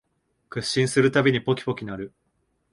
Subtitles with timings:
[0.49, 2.13] 屈伸するたびにポキポキ鳴る